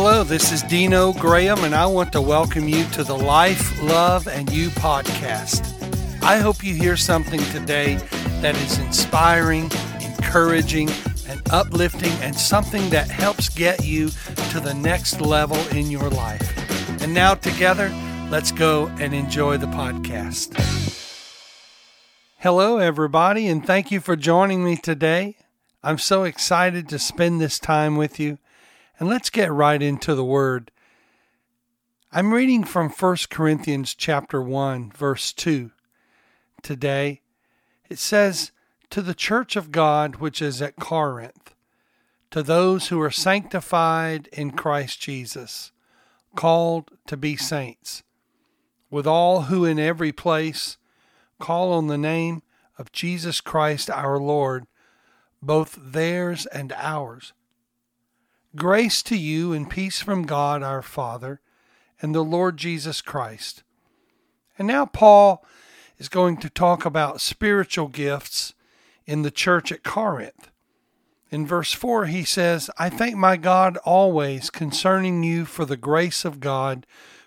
Hello, 0.00 0.22
this 0.22 0.52
is 0.52 0.62
Dino 0.62 1.12
Graham, 1.12 1.64
and 1.64 1.74
I 1.74 1.84
want 1.84 2.12
to 2.12 2.20
welcome 2.20 2.68
you 2.68 2.84
to 2.90 3.02
the 3.02 3.16
Life, 3.18 3.82
Love, 3.82 4.28
and 4.28 4.48
You 4.48 4.68
podcast. 4.68 5.74
I 6.22 6.38
hope 6.38 6.62
you 6.62 6.72
hear 6.72 6.96
something 6.96 7.40
today 7.46 7.96
that 8.40 8.54
is 8.54 8.78
inspiring, 8.78 9.68
encouraging, 10.00 10.88
and 11.28 11.42
uplifting, 11.50 12.12
and 12.22 12.36
something 12.36 12.88
that 12.90 13.10
helps 13.10 13.48
get 13.48 13.84
you 13.84 14.10
to 14.52 14.60
the 14.60 14.72
next 14.72 15.20
level 15.20 15.58
in 15.76 15.90
your 15.90 16.08
life. 16.10 17.02
And 17.02 17.12
now, 17.12 17.34
together, 17.34 17.92
let's 18.30 18.52
go 18.52 18.86
and 19.00 19.12
enjoy 19.12 19.56
the 19.56 19.66
podcast. 19.66 20.54
Hello, 22.36 22.78
everybody, 22.78 23.48
and 23.48 23.66
thank 23.66 23.90
you 23.90 23.98
for 23.98 24.14
joining 24.14 24.64
me 24.64 24.76
today. 24.76 25.34
I'm 25.82 25.98
so 25.98 26.22
excited 26.22 26.88
to 26.88 27.00
spend 27.00 27.40
this 27.40 27.58
time 27.58 27.96
with 27.96 28.20
you. 28.20 28.38
And 28.98 29.08
let's 29.08 29.30
get 29.30 29.52
right 29.52 29.80
into 29.80 30.16
the 30.16 30.24
word. 30.24 30.72
I'm 32.10 32.34
reading 32.34 32.64
from 32.64 32.90
1 32.90 33.16
Corinthians 33.30 33.94
chapter 33.94 34.42
1 34.42 34.90
verse 34.90 35.32
2 35.32 35.70
today. 36.62 37.22
It 37.88 38.00
says, 38.00 38.50
"To 38.90 39.00
the 39.00 39.14
church 39.14 39.54
of 39.54 39.70
God 39.70 40.16
which 40.16 40.42
is 40.42 40.60
at 40.60 40.76
Corinth, 40.76 41.54
to 42.32 42.42
those 42.42 42.88
who 42.88 43.00
are 43.00 43.10
sanctified 43.10 44.26
in 44.32 44.50
Christ 44.50 45.00
Jesus, 45.00 45.70
called 46.34 46.90
to 47.06 47.16
be 47.16 47.36
saints, 47.36 48.02
with 48.90 49.06
all 49.06 49.42
who 49.42 49.64
in 49.64 49.78
every 49.78 50.12
place 50.12 50.76
call 51.38 51.72
on 51.72 51.86
the 51.86 51.96
name 51.96 52.42
of 52.76 52.90
Jesus 52.90 53.40
Christ 53.40 53.88
our 53.90 54.18
Lord, 54.18 54.66
both 55.40 55.78
theirs 55.80 56.46
and 56.46 56.72
ours." 56.72 57.32
Grace 58.58 59.04
to 59.04 59.16
you 59.16 59.52
and 59.52 59.70
peace 59.70 60.00
from 60.00 60.24
God 60.24 60.64
our 60.64 60.82
Father 60.82 61.40
and 62.02 62.12
the 62.12 62.24
Lord 62.24 62.56
Jesus 62.56 63.00
Christ. 63.00 63.62
And 64.58 64.66
now 64.66 64.84
Paul 64.84 65.44
is 65.96 66.08
going 66.08 66.38
to 66.38 66.50
talk 66.50 66.84
about 66.84 67.20
spiritual 67.20 67.86
gifts 67.86 68.54
in 69.06 69.22
the 69.22 69.30
church 69.30 69.70
at 69.70 69.84
Corinth. 69.84 70.50
In 71.30 71.46
verse 71.46 71.72
4, 71.72 72.06
he 72.06 72.24
says, 72.24 72.68
I 72.76 72.90
thank 72.90 73.14
my 73.14 73.36
God 73.36 73.76
always 73.84 74.50
concerning 74.50 75.22
you 75.22 75.44
for 75.44 75.64
the 75.64 75.76
grace 75.76 76.24
of 76.24 76.40
God 76.40 76.84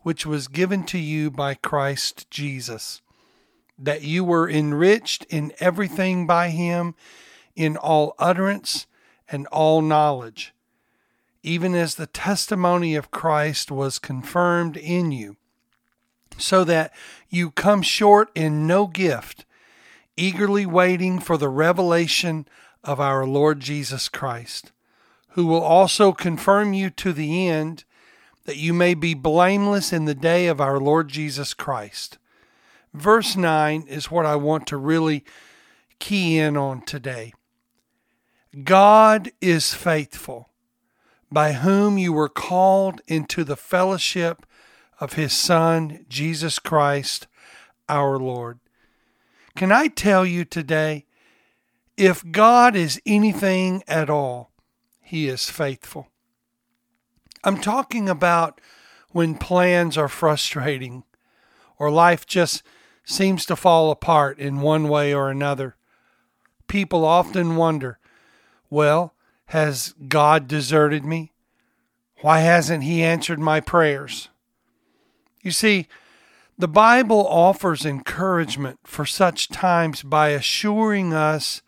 which 0.00 0.26
was 0.26 0.46
given 0.46 0.84
to 0.84 0.98
you 0.98 1.30
by 1.30 1.54
Christ 1.54 2.30
Jesus, 2.30 3.00
that 3.78 4.02
you 4.02 4.24
were 4.24 4.50
enriched 4.50 5.24
in 5.30 5.54
everything 5.58 6.26
by 6.26 6.50
him, 6.50 6.94
in 7.56 7.78
all 7.78 8.14
utterance 8.18 8.86
and 9.26 9.46
all 9.46 9.80
knowledge 9.80 10.52
even 11.44 11.74
as 11.74 11.94
the 11.94 12.06
testimony 12.06 12.94
of 12.94 13.10
Christ 13.10 13.70
was 13.70 13.98
confirmed 13.98 14.78
in 14.78 15.12
you, 15.12 15.36
so 16.38 16.64
that 16.64 16.90
you 17.28 17.50
come 17.50 17.82
short 17.82 18.30
in 18.34 18.66
no 18.66 18.86
gift, 18.86 19.44
eagerly 20.16 20.64
waiting 20.64 21.20
for 21.20 21.36
the 21.36 21.50
revelation 21.50 22.48
of 22.82 22.98
our 22.98 23.26
Lord 23.26 23.60
Jesus 23.60 24.08
Christ, 24.08 24.72
who 25.32 25.44
will 25.44 25.60
also 25.60 26.12
confirm 26.12 26.72
you 26.72 26.88
to 26.88 27.12
the 27.12 27.46
end, 27.46 27.84
that 28.46 28.56
you 28.56 28.72
may 28.72 28.94
be 28.94 29.12
blameless 29.12 29.92
in 29.92 30.06
the 30.06 30.14
day 30.14 30.46
of 30.46 30.62
our 30.62 30.80
Lord 30.80 31.08
Jesus 31.08 31.52
Christ. 31.52 32.16
Verse 32.94 33.36
9 33.36 33.84
is 33.86 34.10
what 34.10 34.24
I 34.24 34.36
want 34.36 34.66
to 34.68 34.78
really 34.78 35.24
key 35.98 36.38
in 36.38 36.56
on 36.56 36.80
today. 36.80 37.34
God 38.62 39.30
is 39.42 39.74
faithful 39.74 40.48
by 41.30 41.52
whom 41.52 41.98
you 41.98 42.12
were 42.12 42.28
called 42.28 43.00
into 43.06 43.44
the 43.44 43.56
fellowship 43.56 44.46
of 45.00 45.14
his 45.14 45.32
Son, 45.32 46.04
Jesus 46.08 46.58
Christ, 46.58 47.26
our 47.88 48.18
Lord. 48.18 48.60
Can 49.56 49.72
I 49.72 49.88
tell 49.88 50.24
you 50.26 50.44
today, 50.44 51.06
if 51.96 52.24
God 52.30 52.74
is 52.74 53.00
anything 53.06 53.82
at 53.86 54.10
all, 54.10 54.50
he 55.00 55.28
is 55.28 55.48
faithful. 55.48 56.08
I'm 57.44 57.60
talking 57.60 58.08
about 58.08 58.60
when 59.10 59.36
plans 59.36 59.96
are 59.96 60.08
frustrating 60.08 61.04
or 61.78 61.90
life 61.90 62.26
just 62.26 62.62
seems 63.04 63.44
to 63.46 63.54
fall 63.54 63.90
apart 63.90 64.38
in 64.38 64.60
one 64.60 64.88
way 64.88 65.14
or 65.14 65.30
another. 65.30 65.76
People 66.66 67.04
often 67.04 67.56
wonder, 67.56 67.98
well, 68.70 69.14
has 69.46 69.94
God 70.08 70.48
deserted 70.48 71.04
me? 71.04 71.32
Why 72.20 72.40
hasn't 72.40 72.84
He 72.84 73.02
answered 73.02 73.38
my 73.38 73.60
prayers? 73.60 74.28
You 75.42 75.50
see, 75.50 75.88
the 76.56 76.68
Bible 76.68 77.26
offers 77.26 77.84
encouragement 77.84 78.78
for 78.84 79.04
such 79.04 79.48
times 79.48 80.02
by 80.02 80.28
assuring 80.28 81.12
us 81.12 81.62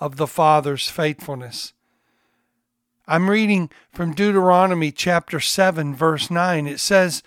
of 0.00 0.16
the 0.16 0.26
Father's 0.26 0.88
faithfulness. 0.88 1.72
I'm 3.06 3.28
reading 3.28 3.70
from 3.92 4.14
Deuteronomy 4.14 4.92
chapter 4.92 5.40
7, 5.40 5.94
verse 5.94 6.30
9. 6.30 6.66
It 6.66 6.78
says, 6.78 7.22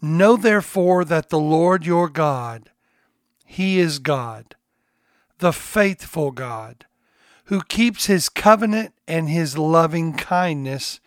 Know 0.00 0.36
therefore 0.36 1.04
that 1.06 1.30
the 1.30 1.38
Lord 1.38 1.84
your 1.84 2.08
God, 2.08 2.70
He 3.44 3.78
is 3.78 3.98
God, 3.98 4.54
the 5.38 5.52
faithful 5.52 6.30
God 6.30 6.86
who 7.46 7.60
keeps 7.62 8.06
his 8.06 8.28
covenant 8.28 8.92
and 9.06 9.28
his 9.28 9.56
loving 9.56 10.14
kindness 10.14 11.00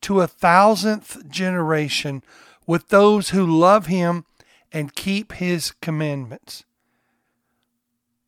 to 0.00 0.20
a 0.20 0.26
thousandth 0.26 1.28
generation 1.28 2.22
with 2.66 2.88
those 2.88 3.30
who 3.30 3.46
love 3.46 3.86
him 3.86 4.24
and 4.72 4.94
keep 4.94 5.32
his 5.32 5.72
commandments. 5.80 6.64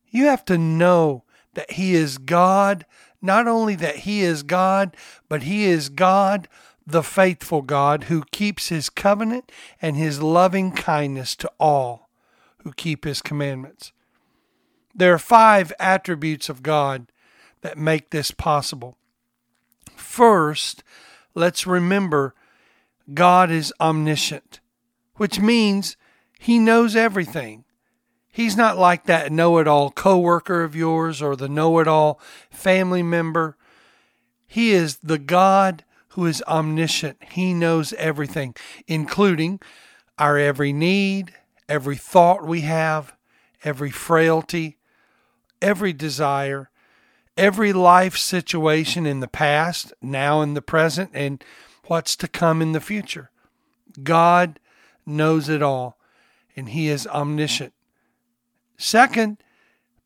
You 0.09 0.25
have 0.25 0.43
to 0.45 0.57
know 0.57 1.23
that 1.53 1.71
he 1.71 1.93
is 1.93 2.17
God, 2.17 2.85
not 3.21 3.47
only 3.47 3.75
that 3.75 3.97
he 3.97 4.21
is 4.21 4.43
God, 4.43 4.97
but 5.29 5.43
he 5.43 5.65
is 5.65 5.89
God, 5.89 6.47
the 6.85 7.03
faithful 7.03 7.61
God, 7.61 8.05
who 8.05 8.23
keeps 8.31 8.69
his 8.69 8.89
covenant 8.89 9.51
and 9.81 9.95
his 9.95 10.21
loving 10.21 10.71
kindness 10.71 11.35
to 11.37 11.51
all 11.59 12.09
who 12.63 12.73
keep 12.73 13.05
his 13.05 13.21
commandments. 13.21 13.91
There 14.93 15.13
are 15.13 15.19
five 15.19 15.71
attributes 15.79 16.49
of 16.49 16.63
God 16.63 17.10
that 17.61 17.77
make 17.77 18.09
this 18.09 18.31
possible. 18.31 18.97
First, 19.95 20.83
let's 21.35 21.67
remember 21.67 22.33
God 23.13 23.51
is 23.51 23.73
omniscient, 23.79 24.59
which 25.15 25.39
means 25.39 25.97
he 26.39 26.59
knows 26.59 26.95
everything. 26.95 27.65
He's 28.31 28.55
not 28.55 28.77
like 28.77 29.05
that 29.05 29.31
know 29.31 29.57
it 29.57 29.67
all 29.67 29.91
coworker 29.91 30.63
of 30.63 30.75
yours 30.75 31.21
or 31.21 31.35
the 31.35 31.49
know 31.49 31.79
it 31.79 31.87
all 31.87 32.19
family 32.49 33.03
member. 33.03 33.57
He 34.47 34.71
is 34.71 34.97
the 34.97 35.19
God 35.19 35.83
who 36.09 36.25
is 36.25 36.43
omniscient. 36.47 37.17
He 37.31 37.53
knows 37.53 37.93
everything, 37.93 38.55
including 38.87 39.59
our 40.17 40.37
every 40.37 40.73
need, 40.73 41.33
every 41.69 41.95
thought 41.95 42.45
we 42.45 42.61
have, 42.61 43.13
every 43.63 43.91
frailty, 43.91 44.77
every 45.61 45.93
desire, 45.93 46.70
every 47.37 47.73
life 47.73 48.17
situation 48.17 49.05
in 49.05 49.19
the 49.19 49.27
past, 49.27 49.93
now 50.01 50.41
in 50.41 50.53
the 50.53 50.61
present, 50.61 51.11
and 51.13 51.43
what's 51.85 52.15
to 52.17 52.27
come 52.27 52.61
in 52.61 52.71
the 52.71 52.79
future. 52.79 53.31
God 54.03 54.59
knows 55.05 55.49
it 55.49 55.61
all, 55.61 55.97
and 56.55 56.69
He 56.69 56.87
is 56.87 57.07
omniscient. 57.07 57.73
Second, 58.77 59.37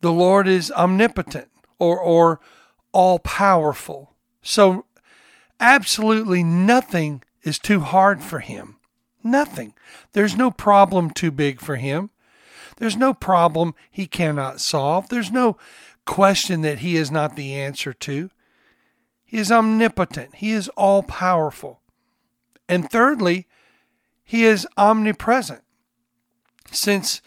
the 0.02 0.12
Lord 0.12 0.48
is 0.48 0.72
omnipotent 0.72 1.50
or, 1.80 2.00
or 2.00 2.40
all 2.92 3.20
powerful. 3.20 4.16
So, 4.42 4.86
absolutely 5.60 6.44
nothing 6.44 7.24
is 7.44 7.60
too 7.60 7.80
hard 7.82 8.22
for 8.22 8.40
Him. 8.40 8.78
Nothing. 9.24 9.74
There's 10.14 10.36
no 10.36 10.52
problem 10.52 11.10
too 11.10 11.32
big 11.32 11.60
for 11.60 11.78
Him. 11.78 12.10
There's 12.78 12.98
no 12.98 13.14
problem 13.14 13.74
He 13.90 14.08
cannot 14.08 14.60
solve. 14.60 15.10
There's 15.10 15.32
no 15.32 15.58
question 16.06 16.62
that 16.62 16.80
he 16.80 16.96
is 16.96 17.12
not 17.12 17.36
the 17.36 17.54
answer 17.54 17.94
to. 17.94 18.30
He 19.26 19.38
is 19.38 19.52
omnipotent, 19.52 20.36
he 20.36 20.52
is 20.52 20.70
all 20.70 21.04
powerful. 21.04 21.82
And 22.70 22.90
thirdly, 22.90 23.48
he 24.24 24.44
is 24.46 24.68
omnipresent. 24.78 25.62
Since, 26.72 27.22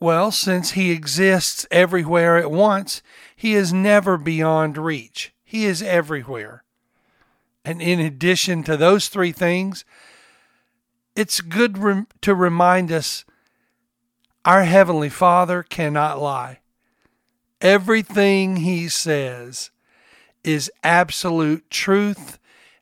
well, 0.00 0.30
since 0.30 0.72
he 0.72 0.90
exists 0.90 1.66
everywhere 1.70 2.38
at 2.38 2.50
once, 2.50 3.02
he 3.36 3.54
is 3.54 3.72
never 3.72 4.16
beyond 4.16 4.76
reach. 4.76 5.32
He 5.44 5.64
is 5.64 5.82
everywhere. 5.82 6.64
And 7.64 7.80
in 7.80 8.00
addition 8.00 8.64
to 8.64 8.76
those 8.76 9.08
three 9.08 9.32
things, 9.32 9.84
it's 11.14 11.40
good 11.40 12.06
to 12.22 12.34
remind 12.34 12.90
us 12.90 13.24
our 14.44 14.64
Heavenly 14.64 15.08
Father 15.08 15.62
cannot 15.62 16.20
lie. 16.20 16.60
Everything 17.60 18.56
he 18.56 18.88
says 18.88 19.70
is 20.42 20.70
absolute 20.82 21.70
truth 21.70 22.38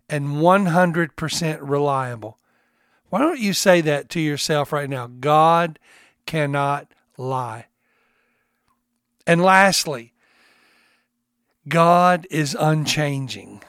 and 0.09 0.37
100% 0.37 1.59
reliable. 1.61 2.39
Why 3.09 3.21
don't 3.21 3.39
you 3.39 3.53
say 3.53 3.81
that 3.83 4.09
to 4.11 4.21
yourself 4.21 4.73
right 4.73 4.91
now? 4.91 5.07
God 5.07 5.79
cannot 6.27 6.93
lie. 7.17 7.67
And 9.27 9.43
lastly, 9.43 10.13
God 11.69 12.27
is 12.31 12.57
unchanging. 12.59 13.63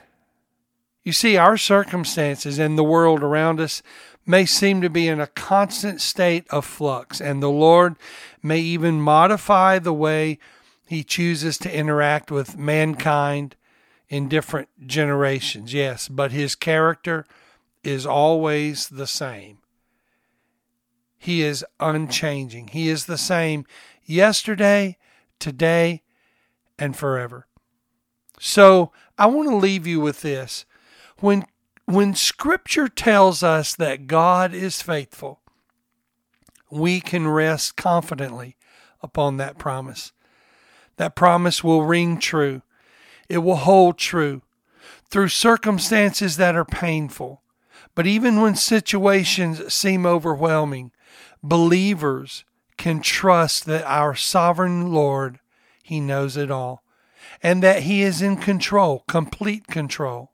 You 1.04 1.12
see, 1.12 1.38
our 1.38 1.57
circumstances 1.57 2.57
and 2.57 2.78
the 2.78 2.84
world 2.84 3.22
around 3.22 3.60
us 3.60 3.84
may 4.25 4.46
seem 4.46 4.81
to 4.81 4.90
be 4.90 5.08
in 5.08 5.20
a 5.20 5.28
constant 5.28 6.02
state 6.02 6.46
of 6.50 6.66
flux, 6.66 7.20
and 7.20 7.42
the 7.42 7.50
Lord 7.50 7.96
may 8.42 8.60
even 8.60 9.02
modify 9.02 9.80
the 9.80 9.94
way 9.94 10.40
He 10.86 11.04
chooses 11.04 11.58
to 11.60 11.75
interact 11.75 12.31
with 12.31 12.58
mankind 12.58 13.56
in 14.10 14.30
different 14.30 14.70
generations. 14.86 15.74
Yes, 15.74 16.08
but 16.08 16.31
His 16.31 16.56
character 16.56 17.25
is 17.84 18.06
always 18.06 18.88
the 18.90 19.08
same. 19.08 19.58
He 21.18 21.42
is 21.42 21.66
unchanging. 21.80 22.68
He 22.70 22.90
is 22.90 23.06
the 23.06 23.18
same 23.18 23.66
yesterday, 24.04 24.98
today, 25.40 26.02
and 26.78 26.96
forever. 26.96 27.48
So 28.40 28.92
I 29.18 29.28
want 29.28 29.50
to 29.50 29.56
leave 29.56 29.88
you 29.88 30.00
with 30.00 30.22
this. 30.22 30.66
When 31.20 31.46
when 31.85 32.15
scripture 32.15 32.88
tells 32.88 33.44
us 33.44 33.75
that 33.75 34.07
God 34.07 34.53
is 34.53 34.81
faithful, 34.81 35.41
we 36.71 37.01
can 37.01 37.27
rest 37.27 37.75
confidently 37.75 38.56
upon 39.01 39.38
that 39.38 39.57
promise. 39.57 40.12
That 40.97 41.15
promise 41.15 41.63
will 41.63 41.83
ring 41.83 42.19
true. 42.19 42.62
It 43.30 43.39
will 43.39 43.57
hold 43.57 43.97
true 43.97 44.41
through 45.09 45.30
circumstances 45.30 46.38
that 46.38 46.56
are 46.56 46.65
painful. 46.65 47.41
But 47.95 48.07
even 48.07 48.41
when 48.41 48.56
situations 48.56 49.74
seem 49.74 50.06
overwhelming, 50.06 50.91
believers 51.44 52.45
can 52.77 53.01
trust 53.01 53.65
that 53.65 53.86
our 53.86 54.15
sovereign 54.15 54.91
Lord, 54.91 55.39
He 55.83 56.00
knows 56.00 56.38
it 56.38 56.50
all, 56.50 56.83
and 57.44 57.62
that 57.62 57.83
He 57.83 58.01
is 58.01 58.21
in 58.21 58.38
control, 58.38 59.03
complete 59.07 59.68
control 59.68 60.32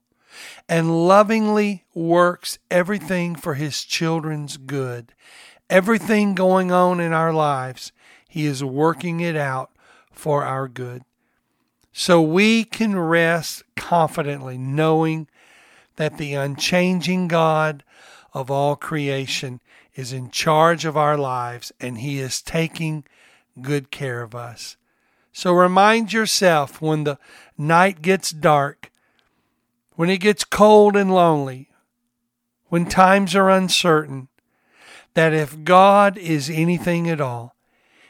and 0.68 1.08
lovingly 1.08 1.86
works 1.94 2.60
everything 2.70 3.36
for 3.36 3.56
his 3.56 3.84
children's 3.84 4.58
good. 4.58 5.14
Everything 5.70 6.36
going 6.36 6.72
on 6.72 7.00
in 7.00 7.14
our 7.14 7.34
lives, 7.34 7.92
he 8.28 8.46
is 8.46 8.64
working 8.64 9.20
it 9.20 9.36
out 9.36 9.72
for 10.12 10.44
our 10.44 10.68
good. 10.68 11.04
So 11.92 12.22
we 12.22 12.64
can 12.64 12.98
rest 12.98 13.64
confidently 13.76 14.58
knowing 14.58 15.28
that 15.96 16.18
the 16.18 16.34
unchanging 16.34 17.28
God 17.28 17.84
of 18.34 18.50
all 18.50 18.76
creation 18.76 19.60
is 19.96 20.14
in 20.14 20.30
charge 20.30 20.86
of 20.86 20.96
our 20.96 21.18
lives 21.18 21.72
and 21.80 21.98
he 21.98 22.20
is 22.20 22.42
taking 22.42 23.04
good 23.62 23.92
care 23.92 24.22
of 24.22 24.34
us. 24.34 24.78
So 25.32 25.54
remind 25.54 26.14
yourself 26.14 26.82
when 26.82 27.04
the 27.04 27.18
night 27.58 28.02
gets 28.02 28.32
dark 28.32 28.89
when 30.00 30.10
it 30.10 30.20
gets 30.20 30.46
cold 30.46 30.96
and 30.96 31.14
lonely, 31.14 31.68
when 32.68 32.86
times 32.86 33.36
are 33.36 33.50
uncertain, 33.50 34.30
that 35.14 35.34
if 35.34 35.66
God 35.66 36.18
is 36.18 36.50
anything 36.50 37.10
at 37.10 37.20
all, 37.20 37.54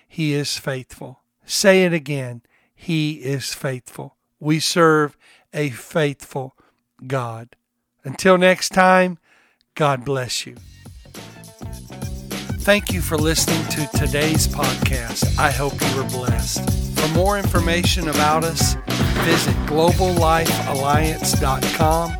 He 0.07 0.36
is 0.36 0.56
faithful. 0.56 1.21
Say 1.47 1.86
it 1.86 1.91
again 1.91 2.44
He 2.75 3.13
is 3.13 3.56
faithful. 3.56 4.18
We 4.39 4.59
serve 4.59 5.18
a 5.51 5.71
faithful 5.71 6.56
God. 7.07 7.56
Until 8.03 8.38
next 8.38 8.69
time, 8.69 9.18
God 9.74 10.06
bless 10.06 10.45
you. 10.45 10.57
Thank 12.62 12.94
you 12.94 13.01
for 13.01 13.18
listening 13.18 13.65
to 13.69 13.97
today's 13.97 14.47
podcast. 14.47 15.39
I 15.39 15.50
hope 15.50 15.74
you 15.81 15.95
were 15.97 16.07
blessed. 16.07 17.00
For 17.00 17.07
more 17.15 17.39
information 17.39 18.09
about 18.09 18.44
us, 18.44 18.75
visit 19.24 19.56
globallifealliance.com 19.68 22.12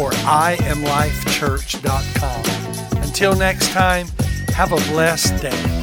or 0.00 0.10
iamlifechurch.com. 0.10 3.02
Until 3.02 3.36
next 3.36 3.70
time, 3.70 4.06
have 4.54 4.72
a 4.72 4.76
blessed 4.92 5.42
day. 5.42 5.81